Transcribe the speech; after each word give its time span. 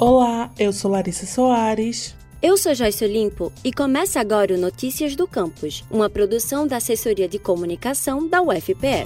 Olá, 0.00 0.48
eu 0.56 0.72
sou 0.72 0.92
Larissa 0.92 1.26
Soares. 1.26 2.14
Eu 2.40 2.56
sou 2.56 2.72
Joyce 2.72 3.04
Olimpo 3.04 3.52
e 3.64 3.72
começa 3.72 4.20
agora 4.20 4.54
o 4.54 4.56
Notícias 4.56 5.16
do 5.16 5.26
Campus, 5.26 5.84
uma 5.90 6.08
produção 6.08 6.68
da 6.68 6.76
Assessoria 6.76 7.28
de 7.28 7.36
Comunicação 7.36 8.28
da 8.28 8.40
UFPE. 8.40 9.02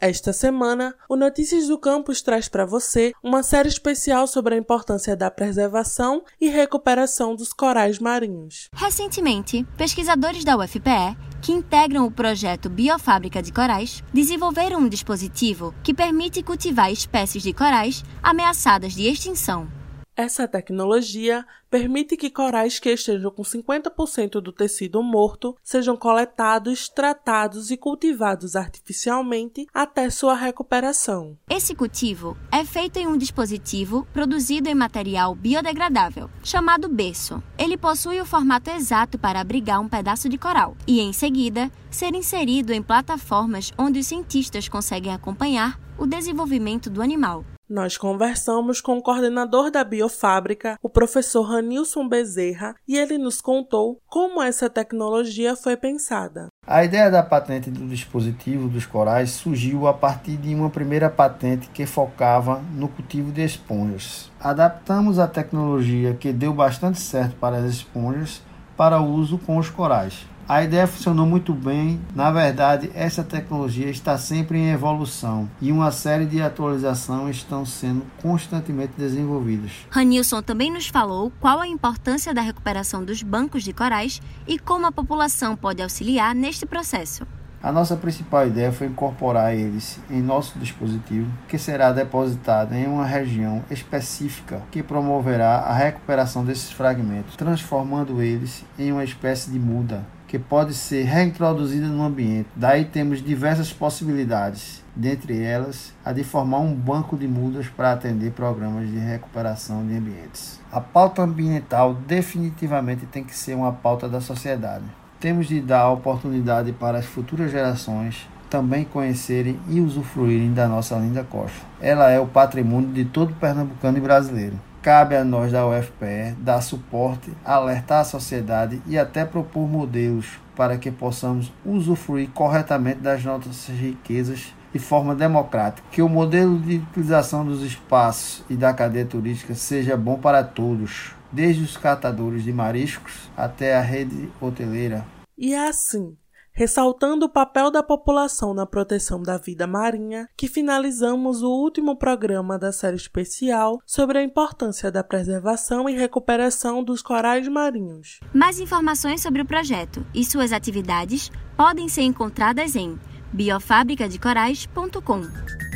Esta 0.00 0.32
semana, 0.32 0.94
o 1.08 1.16
Notícias 1.16 1.66
do 1.66 1.76
Campus 1.76 2.22
traz 2.22 2.48
para 2.48 2.64
você 2.64 3.12
uma 3.20 3.42
série 3.42 3.68
especial 3.68 4.28
sobre 4.28 4.54
a 4.54 4.58
importância 4.58 5.16
da 5.16 5.28
preservação 5.28 6.22
e 6.40 6.48
recuperação 6.48 7.34
dos 7.34 7.52
corais 7.52 7.98
marinhos. 7.98 8.68
Recentemente, 8.72 9.66
pesquisadores 9.76 10.44
da 10.44 10.56
UFPE, 10.56 11.16
que 11.40 11.52
integram 11.52 12.04
o 12.04 12.10
projeto 12.10 12.68
Biofábrica 12.68 13.42
de 13.42 13.52
Corais, 13.52 14.02
desenvolveram 14.12 14.80
um 14.80 14.88
dispositivo 14.88 15.74
que 15.82 15.94
permite 15.94 16.42
cultivar 16.42 16.90
espécies 16.90 17.42
de 17.42 17.52
corais 17.52 18.04
ameaçadas 18.22 18.94
de 18.94 19.02
extinção. 19.04 19.77
Essa 20.20 20.48
tecnologia 20.48 21.46
permite 21.70 22.16
que 22.16 22.28
corais 22.28 22.80
que 22.80 22.90
estejam 22.90 23.30
com 23.30 23.44
50% 23.44 24.40
do 24.40 24.50
tecido 24.50 25.00
morto 25.00 25.56
sejam 25.62 25.96
coletados, 25.96 26.88
tratados 26.88 27.70
e 27.70 27.76
cultivados 27.76 28.56
artificialmente 28.56 29.68
até 29.72 30.10
sua 30.10 30.34
recuperação. 30.34 31.38
Esse 31.48 31.72
cultivo 31.72 32.36
é 32.50 32.64
feito 32.64 32.98
em 32.98 33.06
um 33.06 33.16
dispositivo 33.16 34.08
produzido 34.12 34.68
em 34.68 34.74
material 34.74 35.36
biodegradável, 35.36 36.28
chamado 36.42 36.88
berço. 36.88 37.40
Ele 37.56 37.76
possui 37.76 38.20
o 38.20 38.26
formato 38.26 38.70
exato 38.70 39.16
para 39.20 39.38
abrigar 39.38 39.80
um 39.80 39.88
pedaço 39.88 40.28
de 40.28 40.36
coral 40.36 40.76
e, 40.84 40.98
em 40.98 41.12
seguida, 41.12 41.70
ser 41.92 42.12
inserido 42.12 42.72
em 42.72 42.82
plataformas 42.82 43.72
onde 43.78 44.00
os 44.00 44.06
cientistas 44.08 44.68
conseguem 44.68 45.14
acompanhar 45.14 45.78
o 45.96 46.08
desenvolvimento 46.08 46.90
do 46.90 47.00
animal. 47.00 47.44
Nós 47.68 47.98
conversamos 47.98 48.80
com 48.80 48.96
o 48.96 49.02
coordenador 49.02 49.70
da 49.70 49.84
biofábrica, 49.84 50.78
o 50.82 50.88
professor 50.88 51.42
Ranilson 51.42 52.08
Bezerra, 52.08 52.74
e 52.88 52.96
ele 52.96 53.18
nos 53.18 53.42
contou 53.42 54.00
como 54.06 54.42
essa 54.42 54.70
tecnologia 54.70 55.54
foi 55.54 55.76
pensada. 55.76 56.48
A 56.66 56.82
ideia 56.82 57.10
da 57.10 57.22
patente 57.22 57.70
do 57.70 57.86
dispositivo 57.86 58.68
dos 58.68 58.86
corais 58.86 59.32
surgiu 59.32 59.86
a 59.86 59.92
partir 59.92 60.38
de 60.38 60.54
uma 60.54 60.70
primeira 60.70 61.10
patente 61.10 61.68
que 61.68 61.84
focava 61.84 62.62
no 62.74 62.88
cultivo 62.88 63.30
de 63.30 63.44
esponjas. 63.44 64.30
Adaptamos 64.40 65.18
a 65.18 65.26
tecnologia 65.26 66.14
que 66.14 66.32
deu 66.32 66.54
bastante 66.54 66.98
certo 66.98 67.36
para 67.36 67.58
as 67.58 67.66
esponjas 67.66 68.40
para 68.78 68.98
uso 69.02 69.36
com 69.36 69.58
os 69.58 69.68
corais. 69.68 70.26
A 70.48 70.64
ideia 70.64 70.86
funcionou 70.86 71.26
muito 71.26 71.52
bem. 71.52 72.00
Na 72.14 72.30
verdade, 72.30 72.90
essa 72.94 73.22
tecnologia 73.22 73.90
está 73.90 74.16
sempre 74.16 74.56
em 74.56 74.70
evolução 74.70 75.46
e 75.60 75.70
uma 75.70 75.92
série 75.92 76.24
de 76.24 76.40
atualizações 76.40 77.36
estão 77.36 77.66
sendo 77.66 78.02
constantemente 78.22 78.94
desenvolvidas. 78.96 79.72
Ranilson 79.90 80.40
também 80.40 80.72
nos 80.72 80.86
falou 80.86 81.30
qual 81.38 81.60
a 81.60 81.68
importância 81.68 82.32
da 82.32 82.40
recuperação 82.40 83.04
dos 83.04 83.22
bancos 83.22 83.62
de 83.62 83.74
corais 83.74 84.22
e 84.46 84.58
como 84.58 84.86
a 84.86 84.92
população 84.92 85.54
pode 85.54 85.82
auxiliar 85.82 86.34
neste 86.34 86.64
processo. 86.64 87.26
A 87.62 87.70
nossa 87.70 87.94
principal 87.94 88.46
ideia 88.46 88.72
foi 88.72 88.86
incorporar 88.86 89.54
eles 89.54 90.00
em 90.08 90.22
nosso 90.22 90.58
dispositivo, 90.58 91.30
que 91.46 91.58
será 91.58 91.92
depositado 91.92 92.72
em 92.72 92.86
uma 92.86 93.04
região 93.04 93.62
específica 93.70 94.62
que 94.70 94.82
promoverá 94.82 95.56
a 95.58 95.74
recuperação 95.74 96.42
desses 96.42 96.70
fragmentos, 96.70 97.36
transformando 97.36 98.22
eles 98.22 98.64
em 98.78 98.92
uma 98.92 99.04
espécie 99.04 99.50
de 99.50 99.58
muda 99.58 100.06
que 100.28 100.38
pode 100.38 100.74
ser 100.74 101.04
reintroduzida 101.04 101.86
no 101.88 102.04
ambiente. 102.04 102.48
Daí 102.54 102.84
temos 102.84 103.22
diversas 103.22 103.72
possibilidades, 103.72 104.84
dentre 104.94 105.42
elas 105.42 105.94
a 106.04 106.12
de 106.12 106.22
formar 106.22 106.58
um 106.58 106.74
banco 106.74 107.16
de 107.16 107.26
mudas 107.26 107.66
para 107.68 107.92
atender 107.92 108.32
programas 108.32 108.88
de 108.88 108.98
recuperação 108.98 109.84
de 109.86 109.96
ambientes. 109.96 110.60
A 110.70 110.80
pauta 110.80 111.22
ambiental 111.22 111.94
definitivamente 111.94 113.06
tem 113.06 113.24
que 113.24 113.34
ser 113.34 113.54
uma 113.54 113.72
pauta 113.72 114.06
da 114.06 114.20
sociedade. 114.20 114.84
Temos 115.18 115.48
de 115.48 115.60
dar 115.60 115.80
a 115.80 115.90
oportunidade 115.90 116.70
para 116.72 116.98
as 116.98 117.06
futuras 117.06 117.50
gerações 117.50 118.28
também 118.48 118.84
conhecerem 118.84 119.58
e 119.68 119.80
usufruírem 119.80 120.52
da 120.52 120.68
nossa 120.68 120.96
linda 120.96 121.24
costa. 121.24 121.58
Ela 121.80 122.10
é 122.10 122.20
o 122.20 122.26
patrimônio 122.26 122.88
de 122.90 123.04
todo 123.04 123.34
pernambucano 123.34 123.98
e 123.98 124.00
brasileiro. 124.00 124.58
Cabe 124.82 125.16
a 125.16 125.24
nós 125.24 125.50
da 125.50 125.66
UFPE 125.66 126.36
dar 126.38 126.60
suporte, 126.60 127.32
alertar 127.44 128.00
a 128.00 128.04
sociedade 128.04 128.80
e 128.86 128.96
até 128.96 129.24
propor 129.24 129.68
modelos 129.68 130.38
para 130.54 130.78
que 130.78 130.90
possamos 130.90 131.52
usufruir 131.64 132.30
corretamente 132.30 133.00
das 133.00 133.24
nossas 133.24 133.68
riquezas 133.68 134.54
de 134.72 134.78
forma 134.78 135.14
democrática. 135.14 135.86
Que 135.90 136.02
o 136.02 136.08
modelo 136.08 136.58
de 136.58 136.76
utilização 136.76 137.44
dos 137.44 137.62
espaços 137.62 138.44
e 138.48 138.54
da 138.54 138.72
cadeia 138.72 139.04
turística 139.04 139.54
seja 139.54 139.96
bom 139.96 140.18
para 140.18 140.44
todos, 140.44 141.12
desde 141.32 141.62
os 141.62 141.76
catadores 141.76 142.44
de 142.44 142.52
mariscos 142.52 143.30
até 143.36 143.76
a 143.76 143.80
rede 143.80 144.30
hoteleira. 144.40 145.04
E 145.36 145.54
é 145.54 145.68
assim 145.68 146.16
ressaltando 146.58 147.26
o 147.26 147.28
papel 147.28 147.70
da 147.70 147.84
população 147.84 148.52
na 148.52 148.66
proteção 148.66 149.22
da 149.22 149.38
vida 149.38 149.64
marinha, 149.64 150.28
que 150.36 150.48
finalizamos 150.48 151.40
o 151.40 151.48
último 151.48 151.94
programa 151.94 152.58
da 152.58 152.72
série 152.72 152.96
especial 152.96 153.80
sobre 153.86 154.18
a 154.18 154.24
importância 154.24 154.90
da 154.90 155.04
preservação 155.04 155.88
e 155.88 155.96
recuperação 155.96 156.82
dos 156.82 157.00
corais 157.00 157.46
marinhos. 157.46 158.18
Mais 158.34 158.58
informações 158.58 159.22
sobre 159.22 159.40
o 159.40 159.46
projeto 159.46 160.04
e 160.12 160.24
suas 160.24 160.52
atividades 160.52 161.30
podem 161.56 161.88
ser 161.88 162.02
encontradas 162.02 162.74
em 162.74 162.98
biofabricadecorais.com. 163.32 165.67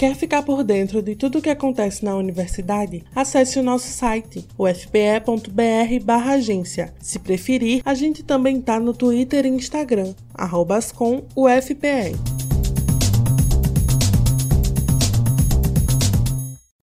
Quer 0.00 0.14
ficar 0.14 0.42
por 0.42 0.64
dentro 0.64 1.02
de 1.02 1.14
tudo 1.14 1.40
o 1.40 1.42
que 1.42 1.50
acontece 1.50 2.02
na 2.02 2.16
universidade? 2.16 3.04
Acesse 3.14 3.58
o 3.58 3.62
nosso 3.62 3.88
site, 3.88 4.48
ufpe.br/agência. 4.58 6.94
Se 6.98 7.18
preferir, 7.18 7.82
a 7.84 7.92
gente 7.92 8.22
também 8.22 8.60
está 8.60 8.80
no 8.80 8.94
Twitter 8.94 9.44
e 9.44 9.50
Instagram, 9.50 10.14
@ascomufpe. 10.34 12.16